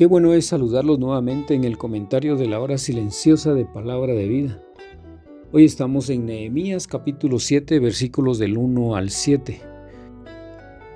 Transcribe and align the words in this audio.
Qué 0.00 0.06
bueno 0.06 0.32
es 0.32 0.46
saludarlos 0.46 0.98
nuevamente 0.98 1.52
en 1.52 1.62
el 1.62 1.76
comentario 1.76 2.36
de 2.36 2.48
la 2.48 2.58
hora 2.58 2.78
silenciosa 2.78 3.52
de 3.52 3.66
palabra 3.66 4.14
de 4.14 4.26
vida. 4.28 4.58
Hoy 5.52 5.66
estamos 5.66 6.08
en 6.08 6.24
Nehemías 6.24 6.86
capítulo 6.86 7.38
7 7.38 7.78
versículos 7.80 8.38
del 8.38 8.56
1 8.56 8.96
al 8.96 9.10
7. 9.10 9.60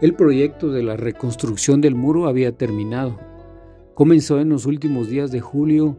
El 0.00 0.14
proyecto 0.14 0.72
de 0.72 0.82
la 0.82 0.96
reconstrucción 0.96 1.82
del 1.82 1.94
muro 1.94 2.28
había 2.28 2.56
terminado. 2.56 3.18
Comenzó 3.92 4.40
en 4.40 4.48
los 4.48 4.64
últimos 4.64 5.10
días 5.10 5.30
de 5.30 5.42
julio 5.42 5.98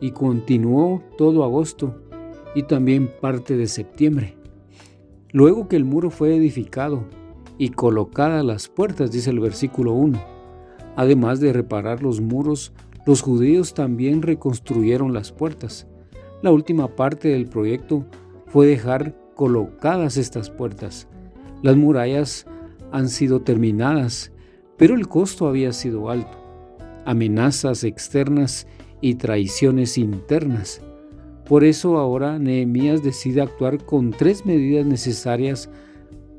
y 0.00 0.12
continuó 0.12 1.02
todo 1.18 1.42
agosto 1.42 2.04
y 2.54 2.62
también 2.62 3.10
parte 3.20 3.56
de 3.56 3.66
septiembre. 3.66 4.36
Luego 5.32 5.66
que 5.66 5.74
el 5.74 5.84
muro 5.84 6.08
fue 6.08 6.36
edificado 6.36 7.02
y 7.58 7.70
colocadas 7.70 8.44
las 8.44 8.68
puertas, 8.68 9.10
dice 9.10 9.30
el 9.30 9.40
versículo 9.40 9.92
1 9.94 10.33
Además 10.96 11.40
de 11.40 11.52
reparar 11.52 12.02
los 12.02 12.20
muros, 12.20 12.72
los 13.06 13.20
judíos 13.20 13.74
también 13.74 14.22
reconstruyeron 14.22 15.12
las 15.12 15.32
puertas. 15.32 15.86
La 16.42 16.50
última 16.52 16.94
parte 16.94 17.28
del 17.28 17.46
proyecto 17.46 18.06
fue 18.46 18.66
dejar 18.66 19.14
colocadas 19.34 20.16
estas 20.16 20.50
puertas. 20.50 21.08
Las 21.62 21.76
murallas 21.76 22.46
han 22.92 23.08
sido 23.08 23.42
terminadas, 23.42 24.32
pero 24.76 24.94
el 24.94 25.08
costo 25.08 25.46
había 25.48 25.72
sido 25.72 26.10
alto. 26.10 26.38
Amenazas 27.04 27.84
externas 27.84 28.66
y 29.00 29.16
traiciones 29.16 29.98
internas. 29.98 30.80
Por 31.46 31.64
eso 31.64 31.98
ahora 31.98 32.38
Nehemías 32.38 33.02
decide 33.02 33.42
actuar 33.42 33.84
con 33.84 34.12
tres 34.12 34.46
medidas 34.46 34.86
necesarias 34.86 35.68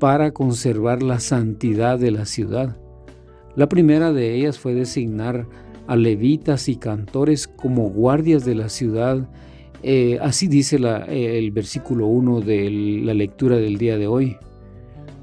para 0.00 0.32
conservar 0.32 1.02
la 1.02 1.20
santidad 1.20 1.98
de 1.98 2.10
la 2.10 2.24
ciudad. 2.24 2.76
La 3.56 3.68
primera 3.70 4.12
de 4.12 4.34
ellas 4.34 4.58
fue 4.58 4.74
designar 4.74 5.46
a 5.86 5.96
levitas 5.96 6.68
y 6.68 6.76
cantores 6.76 7.48
como 7.48 7.88
guardias 7.88 8.44
de 8.44 8.54
la 8.54 8.68
ciudad. 8.68 9.28
Eh, 9.82 10.18
así 10.20 10.46
dice 10.46 10.76
eh, 10.76 11.38
el 11.38 11.50
versículo 11.52 12.06
1 12.06 12.42
de 12.42 12.70
la 13.04 13.14
lectura 13.14 13.56
del 13.56 13.78
día 13.78 13.96
de 13.96 14.06
hoy. 14.06 14.36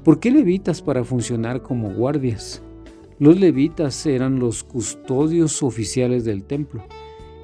¿Por 0.02 0.18
qué 0.18 0.32
levitas 0.32 0.82
para 0.82 1.04
funcionar 1.04 1.62
como 1.62 1.94
guardias? 1.94 2.60
Los 3.20 3.38
levitas 3.38 4.04
eran 4.04 4.40
los 4.40 4.64
custodios 4.64 5.62
oficiales 5.62 6.24
del 6.24 6.42
templo. 6.42 6.82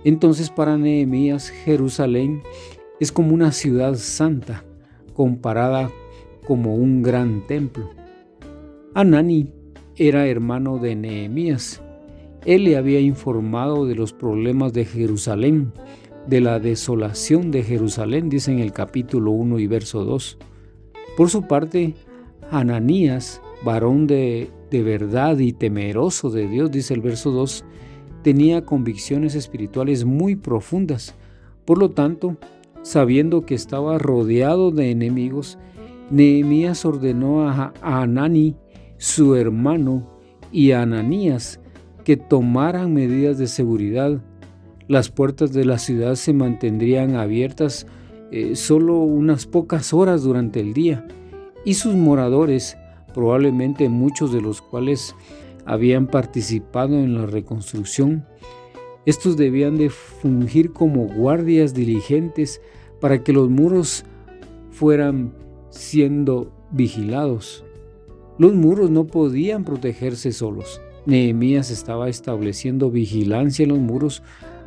Entonces 0.04 0.50
para 0.50 0.76
Nehemías 0.76 1.50
Jerusalén 1.50 2.43
es 2.98 3.12
como 3.12 3.32
una 3.32 3.53
ciudad 3.53 3.94
santa, 3.94 4.64
comparada 5.14 5.91
como 6.47 6.75
un 6.75 7.03
gran 7.03 7.47
templo. 7.47 7.91
Anani 8.94 9.59
era 9.96 10.26
hermano 10.26 10.78
de 10.78 10.96
Nehemías. 10.96 11.82
Él 12.44 12.64
le 12.64 12.76
había 12.76 13.00
informado 13.00 13.86
de 13.86 13.94
los 13.94 14.12
problemas 14.12 14.72
de 14.72 14.84
Jerusalén, 14.84 15.72
de 16.26 16.40
la 16.40 16.58
desolación 16.58 17.50
de 17.50 17.62
Jerusalén, 17.62 18.28
dice 18.28 18.52
en 18.52 18.60
el 18.60 18.72
capítulo 18.72 19.32
1 19.32 19.58
y 19.58 19.66
verso 19.66 20.04
2. 20.04 20.38
Por 21.16 21.28
su 21.28 21.46
parte, 21.46 21.94
Ananías, 22.50 23.42
varón 23.64 24.06
de, 24.06 24.50
de 24.70 24.82
verdad 24.82 25.38
y 25.38 25.52
temeroso 25.52 26.30
de 26.30 26.48
Dios, 26.48 26.70
dice 26.70 26.94
el 26.94 27.00
verso 27.00 27.30
2, 27.30 27.64
tenía 28.22 28.64
convicciones 28.64 29.34
espirituales 29.34 30.04
muy 30.04 30.36
profundas. 30.36 31.14
Por 31.64 31.78
lo 31.78 31.90
tanto, 31.90 32.36
sabiendo 32.82 33.44
que 33.44 33.54
estaba 33.54 33.98
rodeado 33.98 34.70
de 34.70 34.90
enemigos, 34.90 35.58
Nehemías 36.10 36.84
ordenó 36.84 37.48
a, 37.48 37.72
a 37.82 38.02
Anani 38.02 38.56
su 39.00 39.34
hermano 39.34 40.06
y 40.53 40.72
Ananías 40.72 41.59
que 42.05 42.19
tomaran 42.19 42.93
medidas 42.93 43.38
de 43.38 43.47
seguridad. 43.47 44.21
Las 44.88 45.09
puertas 45.09 45.55
de 45.55 45.65
la 45.65 45.78
ciudad 45.78 46.16
se 46.16 46.34
mantendrían 46.34 47.16
abiertas 47.16 47.87
eh, 48.31 48.56
solo 48.56 48.99
unas 48.99 49.47
pocas 49.47 49.94
horas 49.94 50.22
durante 50.22 50.61
el 50.61 50.75
día 50.75 51.09
y 51.65 51.75
sus 51.75 51.94
moradores, 51.94 52.77
probablemente 53.15 53.88
muchos 53.88 54.34
de 54.34 54.43
los 54.43 54.61
cuales 54.61 55.15
habían 55.65 56.06
participado 56.06 56.99
en 56.99 57.15
la 57.15 57.25
reconstrucción, 57.25 58.27
estos 59.06 59.38
debían 59.38 59.78
de 59.78 59.88
fungir 59.88 60.75
como 60.75 61.06
guardias 61.06 61.72
diligentes 61.72 62.61
para 63.00 63.25
que 63.25 63.32
los 63.32 63.49
muros 63.49 64.05
fueran 64.71 65.32
siendo 65.71 66.53
vigilados. 66.71 67.65
Los 68.40 68.54
muros 68.54 68.90
no 68.90 69.06
podían 69.06 69.64
protegerse 69.64 70.32
solos. 70.32 70.80
Nehemías 71.04 71.70
estaba 71.70 72.08
estableciendo 72.08 72.90
vigilancia 72.90 73.64
en 73.64 73.68
los 73.68 73.80
muros, 73.80 74.22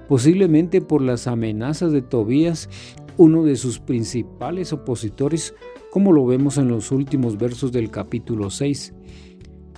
posiblemente 0.07 0.79
por 0.79 1.01
las 1.01 1.25
amenazas 1.25 1.91
de 1.91 2.03
Tobías, 2.03 2.69
uno 3.17 3.43
de 3.43 3.55
sus 3.55 3.79
principales 3.79 4.73
opositores, 4.73 5.55
como 5.89 6.11
lo 6.11 6.23
vemos 6.23 6.59
en 6.59 6.67
los 6.67 6.91
últimos 6.91 7.39
versos 7.39 7.71
del 7.71 7.89
capítulo 7.89 8.51
6. 8.51 8.93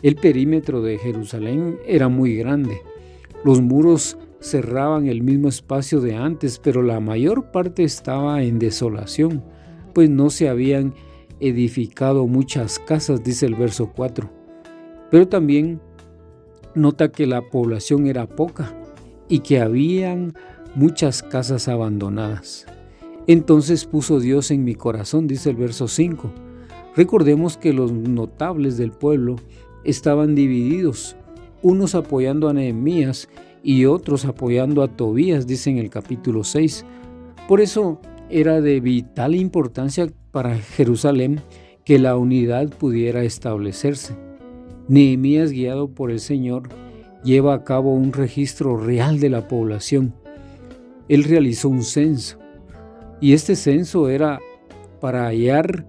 El 0.01 0.16
perímetro 0.16 0.81
de 0.81 0.97
Jerusalén 0.97 1.77
era 1.88 2.09
muy 2.09 2.35
grande. 2.35 2.81
Los 3.45 3.62
muros 3.62 4.17
cerraban 4.41 5.07
el 5.07 5.23
mismo 5.23 5.47
espacio 5.47 6.01
de 6.01 6.17
antes, 6.17 6.59
pero 6.59 6.83
la 6.83 7.00
mayor 7.00 7.50
parte 7.50 7.85
estaba 7.85 8.44
en 8.44 8.59
desolación, 8.59 9.41
pues 9.94 10.09
no 10.09 10.29
se 10.31 10.50
habían 10.50 10.94
edificado 11.40 12.28
muchas 12.28 12.79
casas, 12.79 13.23
dice 13.23 13.46
el 13.46 13.56
verso 13.56 13.91
4. 13.96 14.29
Pero 15.12 15.28
también 15.28 15.81
nota 16.73 17.12
que 17.12 17.25
la 17.25 17.41
población 17.41 18.07
era 18.07 18.28
poca 18.28 18.73
y 19.29 19.40
que 19.40 19.59
habían 19.59 20.34
muchas 20.75 21.24
casas 21.24 21.68
abandonadas. 21.68 22.66
Entonces 23.28 23.85
puso 23.85 24.19
Dios 24.19 24.51
en 24.51 24.63
mi 24.63 24.75
corazón, 24.75 25.28
dice 25.28 25.50
el 25.50 25.56
verso 25.56 25.88
5. 25.88 26.31
Recordemos 26.95 27.57
que 27.57 27.74
los 27.74 27.91
notables 27.91 28.78
del 28.78 28.91
pueblo 28.91 29.38
estaban 29.84 30.35
divididos, 30.35 31.16
unos 31.62 31.95
apoyando 31.95 32.47
a 32.47 32.53
Nehemías 32.53 33.28
y 33.63 33.85
otros 33.85 34.25
apoyando 34.25 34.84
a 34.84 34.88
Tobías, 34.88 35.47
dice 35.47 35.72
en 35.72 35.78
el 35.78 35.90
capítulo 35.90 36.44
6. 36.44 36.85
Por 37.47 37.62
eso 37.62 38.00
era 38.30 38.62
de 38.62 38.80
vital 38.80 39.36
importancia 39.36 40.08
para 40.31 40.57
Jerusalén 40.57 41.42
que 41.83 42.00
la 42.00 42.18
unidad 42.18 42.69
pudiera 42.69 43.24
establecerse. 43.24 44.16
Nehemías, 44.88 45.51
guiado 45.51 45.89
por 45.89 46.12
el 46.12 46.19
Señor, 46.19 46.69
lleva 47.24 47.54
a 47.54 47.63
cabo 47.63 47.94
un 47.94 48.13
registro 48.13 48.77
real 48.77 49.19
de 49.19 49.30
la 49.30 49.48
población. 49.48 50.13
Él 51.07 51.24
realizó 51.24 51.69
un 51.69 51.83
censo 51.83 52.39
y 53.22 53.33
este 53.33 53.56
censo 53.56 54.10
era 54.10 54.39
para 55.00 55.25
hallar 55.25 55.86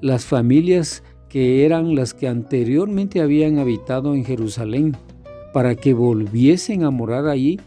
las 0.00 0.24
familias 0.24 1.02
que 1.28 1.64
eran 1.64 1.94
las 1.94 2.12
que 2.12 2.28
anteriormente 2.28 3.20
habían 3.20 3.58
habitado 3.58 4.14
en 4.14 4.24
Jerusalén, 4.24 4.96
para 5.52 5.74
que 5.74 5.94
volviesen 5.94 6.84
a 6.84 6.90
morar 6.90 7.26
allí 7.26 7.60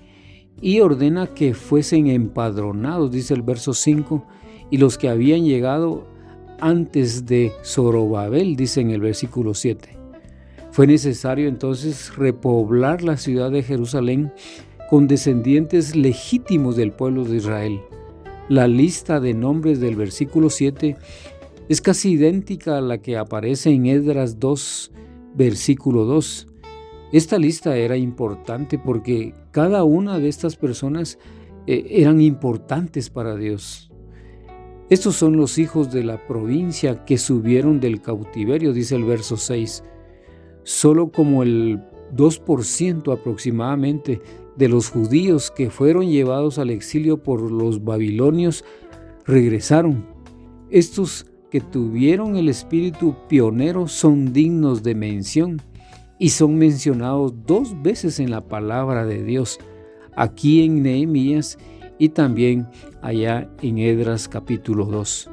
y 0.61 0.79
ordena 0.79 1.27
que 1.27 1.53
fuesen 1.53 2.07
empadronados, 2.07 3.11
dice 3.11 3.33
el 3.33 3.41
verso 3.41 3.73
5, 3.73 4.25
y 4.69 4.77
los 4.77 4.97
que 4.97 5.09
habían 5.09 5.45
llegado 5.45 6.07
antes 6.59 7.25
de 7.25 7.51
Zorobabel, 7.63 8.55
dice 8.55 8.81
en 8.81 8.91
el 8.91 9.01
versículo 9.01 9.53
7. 9.53 9.97
Fue 10.71 10.87
necesario 10.87 11.47
entonces 11.47 12.15
repoblar 12.15 13.03
la 13.03 13.17
ciudad 13.17 13.51
de 13.51 13.61
Jerusalén 13.61 14.31
con 14.89 15.07
descendientes 15.07 15.95
legítimos 15.95 16.75
del 16.75 16.91
pueblo 16.91 17.25
de 17.25 17.37
Israel. 17.37 17.79
La 18.49 18.67
lista 18.67 19.19
de 19.19 19.33
nombres 19.33 19.79
del 19.79 19.95
versículo 19.95 20.49
7 20.49 20.97
es 21.69 21.81
casi 21.81 22.11
idéntica 22.11 22.77
a 22.77 22.81
la 22.81 22.97
que 22.97 23.17
aparece 23.17 23.69
en 23.69 23.85
Edras 23.85 24.39
2, 24.39 24.91
versículo 25.35 26.05
2. 26.05 26.47
Esta 27.11 27.37
lista 27.37 27.77
era 27.77 27.95
importante 27.95 28.77
porque 28.79 29.33
cada 29.53 29.83
una 29.83 30.17
de 30.17 30.29
estas 30.29 30.55
personas 30.55 31.19
eh, 31.67 31.85
eran 31.89 32.19
importantes 32.21 33.11
para 33.11 33.35
Dios. 33.35 33.91
Estos 34.89 35.15
son 35.15 35.37
los 35.37 35.59
hijos 35.59 35.93
de 35.93 36.03
la 36.03 36.27
provincia 36.27 37.05
que 37.05 37.19
subieron 37.19 37.79
del 37.79 38.01
cautiverio, 38.01 38.73
dice 38.73 38.95
el 38.95 39.03
verso 39.03 39.37
6. 39.37 39.83
Solo 40.63 41.11
como 41.11 41.43
el 41.43 41.83
2% 42.15 43.13
aproximadamente 43.13 44.21
de 44.57 44.69
los 44.69 44.89
judíos 44.89 45.51
que 45.51 45.69
fueron 45.69 46.09
llevados 46.09 46.57
al 46.57 46.71
exilio 46.71 47.21
por 47.21 47.51
los 47.51 47.83
babilonios 47.83 48.65
regresaron. 49.25 50.03
Estos 50.71 51.27
que 51.51 51.61
tuvieron 51.61 52.37
el 52.37 52.49
espíritu 52.49 53.15
pionero 53.29 53.87
son 53.87 54.33
dignos 54.33 54.81
de 54.81 54.95
mención 54.95 55.61
y 56.23 56.29
son 56.29 56.57
mencionados 56.57 57.33
dos 57.45 57.81
veces 57.81 58.21
en 58.21 58.31
la 58.31 58.47
palabra 58.47 59.05
de 59.05 59.25
Dios, 59.25 59.59
aquí 60.15 60.63
en 60.63 60.81
Nehemías 60.81 61.57
y 61.99 62.07
también 62.07 62.65
allá 63.01 63.49
en 63.61 63.77
Edras 63.77 64.29
capítulo 64.29 64.85
2. 64.85 65.29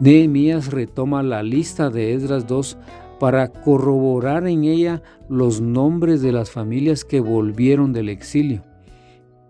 Nehemías 0.00 0.72
retoma 0.72 1.22
la 1.22 1.44
lista 1.44 1.88
de 1.88 2.14
Edras 2.14 2.48
2 2.48 2.78
para 3.20 3.52
corroborar 3.52 4.48
en 4.48 4.64
ella 4.64 5.04
los 5.28 5.60
nombres 5.60 6.20
de 6.20 6.32
las 6.32 6.50
familias 6.50 7.04
que 7.04 7.20
volvieron 7.20 7.92
del 7.92 8.08
exilio. 8.08 8.64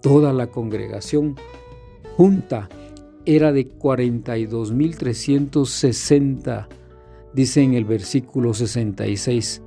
Toda 0.02 0.34
la 0.34 0.48
congregación 0.48 1.36
junta 2.18 2.68
era 3.24 3.52
de 3.52 3.70
42.360, 3.70 6.68
dice 7.32 7.62
en 7.62 7.72
el 7.72 7.86
versículo 7.86 8.52
66. 8.52 9.62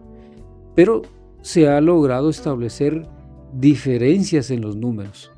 Pero 0.75 1.01
se 1.41 1.67
ha 1.67 1.81
logrado 1.81 2.29
establecer 2.29 3.07
diferencias 3.53 4.51
en 4.51 4.61
los 4.61 4.75
números. 4.75 5.31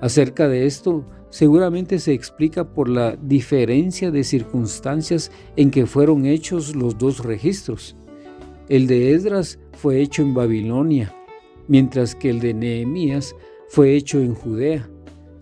Acerca 0.00 0.48
de 0.48 0.66
esto, 0.66 1.04
seguramente 1.30 1.98
se 1.98 2.12
explica 2.12 2.72
por 2.74 2.88
la 2.88 3.16
diferencia 3.16 4.10
de 4.10 4.24
circunstancias 4.24 5.30
en 5.56 5.70
que 5.70 5.86
fueron 5.86 6.26
hechos 6.26 6.74
los 6.74 6.98
dos 6.98 7.24
registros. 7.24 7.96
El 8.68 8.86
de 8.86 9.12
Esdras 9.12 9.58
fue 9.72 10.00
hecho 10.00 10.22
en 10.22 10.34
Babilonia, 10.34 11.14
mientras 11.68 12.14
que 12.14 12.30
el 12.30 12.40
de 12.40 12.54
Nehemías 12.54 13.34
fue 13.68 13.94
hecho 13.94 14.20
en 14.20 14.34
Judea, 14.34 14.88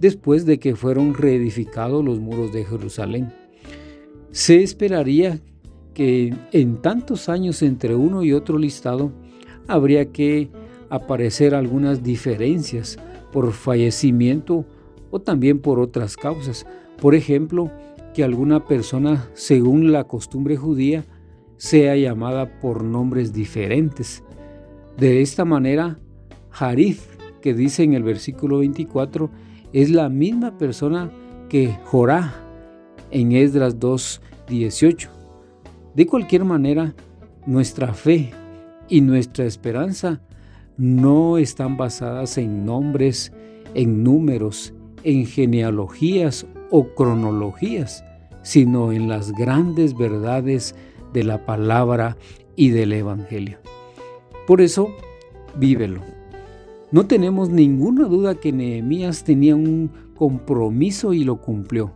después 0.01 0.47
de 0.47 0.59
que 0.59 0.75
fueron 0.75 1.15
reedificados 1.15 2.05
los 2.05 2.21
muros 2.21 2.53
de 2.53 2.65
Jerusalén. 2.65 3.33
Se 4.31 4.63
esperaría 4.63 5.41
que 5.95 6.35
en 6.53 6.81
tantos 6.81 7.29
años 7.29 7.63
entre 7.63 7.95
uno 7.95 8.23
y 8.23 8.33
otro 8.33 8.59
listado 8.59 9.13
habría 9.69 10.13
que 10.13 10.51
aparecer 10.91 11.55
algunas 11.55 12.03
diferencias 12.03 12.99
por 13.33 13.53
fallecimiento 13.53 14.65
o 15.11 15.21
también 15.21 15.59
por 15.59 15.81
otras 15.81 16.17
causas. 16.17 16.67
Por 17.01 17.15
ejemplo, 17.15 17.71
que 18.15 18.25
alguna 18.25 18.67
persona, 18.67 19.29
según 19.35 19.93
la 19.93 20.05
costumbre 20.05 20.57
judía, 20.57 21.05
sea 21.57 21.97
llamada 21.97 22.61
por 22.61 22.85
nombres 22.85 23.33
diferentes. 23.33 24.23
De 24.99 25.23
esta 25.23 25.45
manera, 25.45 25.99
Harif, 26.51 27.07
que 27.41 27.55
dice 27.55 27.83
en 27.83 27.95
el 27.95 28.03
versículo 28.03 28.59
24, 28.59 29.31
es 29.73 29.91
la 29.91 30.09
misma 30.09 30.59
persona 30.59 31.11
que 31.49 31.75
Jorá 31.85 32.35
en 33.11 33.33
Esdras 33.33 33.79
2.18. 33.79 35.09
De 35.95 36.07
cualquier 36.07 36.45
manera, 36.45 36.95
nuestra 37.47 37.95
fe 37.95 38.33
y 38.89 39.01
nuestra 39.01 39.45
esperanza 39.45 40.21
no 40.77 41.39
están 41.39 41.77
basadas 41.77 42.39
en 42.39 42.65
nombres, 42.65 43.33
en 43.75 44.03
números, 44.03 44.75
en 45.05 45.27
genealogías 45.27 46.47
o 46.71 46.89
cronologías, 46.95 48.05
sino 48.43 48.93
en 48.93 49.09
las 49.09 49.33
grandes 49.33 49.97
verdades 49.97 50.75
de 51.13 51.25
la 51.25 51.45
palabra 51.45 52.17
y 52.57 52.71
del 52.71 52.93
Evangelio. 52.93 53.59
Por 54.47 54.61
eso, 54.61 54.91
vívelo. 55.57 56.01
No 56.91 57.07
tenemos 57.07 57.49
ninguna 57.49 58.07
duda 58.07 58.35
que 58.35 58.53
Nehemías 58.53 59.25
tenía 59.25 59.57
un 59.57 59.91
compromiso 60.15 61.15
y 61.15 61.25
lo 61.25 61.41
cumplió. 61.41 61.93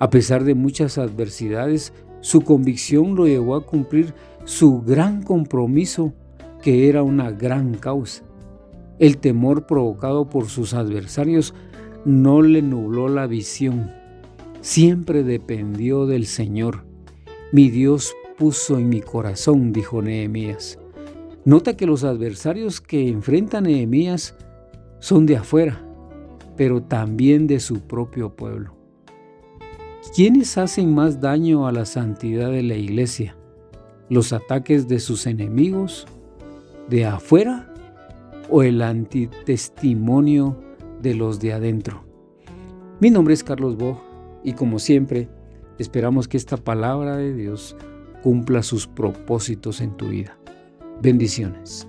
A 0.00 0.10
pesar 0.10 0.44
de 0.44 0.54
muchas 0.54 0.98
adversidades, 0.98 1.92
su 2.20 2.40
convicción 2.40 3.14
lo 3.14 3.26
llevó 3.26 3.54
a 3.54 3.64
cumplir 3.64 4.14
su 4.44 4.82
gran 4.82 5.22
compromiso 5.22 6.12
que 6.62 6.88
era 6.88 7.02
una 7.02 7.30
gran 7.30 7.74
causa. 7.74 8.22
El 8.98 9.18
temor 9.18 9.66
provocado 9.66 10.28
por 10.30 10.48
sus 10.48 10.74
adversarios 10.74 11.54
no 12.04 12.42
le 12.42 12.62
nubló 12.62 13.08
la 13.08 13.26
visión. 13.26 13.90
Siempre 14.60 15.22
dependió 15.22 16.06
del 16.06 16.26
Señor. 16.26 16.84
Mi 17.52 17.70
Dios 17.70 18.14
puso 18.38 18.78
en 18.78 18.88
mi 18.88 19.00
corazón, 19.00 19.72
dijo 19.72 20.00
Nehemías. 20.00 20.78
Nota 21.44 21.76
que 21.76 21.86
los 21.86 22.04
adversarios 22.04 22.80
que 22.80 23.08
enfrenta 23.08 23.60
Nehemías 23.60 24.34
son 25.00 25.26
de 25.26 25.36
afuera, 25.36 25.84
pero 26.56 26.82
también 26.82 27.46
de 27.46 27.60
su 27.60 27.80
propio 27.80 28.34
pueblo. 28.34 28.74
¿Quiénes 30.14 30.56
hacen 30.56 30.94
más 30.94 31.20
daño 31.20 31.66
a 31.66 31.72
la 31.72 31.84
santidad 31.84 32.50
de 32.50 32.62
la 32.62 32.76
iglesia? 32.76 33.36
¿Los 34.08 34.32
ataques 34.32 34.88
de 34.88 35.00
sus 35.00 35.26
enemigos 35.26 36.06
de 36.88 37.06
afuera 37.06 37.72
o 38.50 38.62
el 38.62 38.82
antitestimonio 38.82 40.58
de 41.00 41.14
los 41.14 41.40
de 41.40 41.52
adentro. 41.52 42.04
Mi 43.00 43.10
nombre 43.10 43.34
es 43.34 43.44
Carlos 43.44 43.76
Bog 43.76 43.98
y 44.42 44.52
como 44.52 44.78
siempre 44.78 45.28
esperamos 45.78 46.28
que 46.28 46.36
esta 46.36 46.56
palabra 46.56 47.16
de 47.16 47.34
Dios 47.34 47.76
cumpla 48.22 48.62
sus 48.62 48.86
propósitos 48.86 49.80
en 49.80 49.96
tu 49.96 50.08
vida. 50.08 50.38
Bendiciones. 51.02 51.88